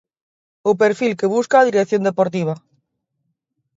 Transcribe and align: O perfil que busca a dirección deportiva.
O 0.69 0.71
perfil 0.81 1.13
que 1.19 1.31
busca 1.35 1.55
a 1.57 1.67
dirección 1.69 2.01
deportiva. 2.05 2.53